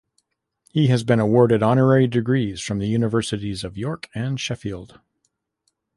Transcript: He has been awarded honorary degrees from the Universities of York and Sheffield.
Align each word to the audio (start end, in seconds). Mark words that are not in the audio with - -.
He 0.71 0.87
has 0.87 1.03
been 1.03 1.19
awarded 1.19 1.61
honorary 1.61 2.07
degrees 2.07 2.59
from 2.59 2.79
the 2.79 2.87
Universities 2.87 3.63
of 3.63 3.77
York 3.77 4.09
and 4.15 4.39
Sheffield. 4.39 4.99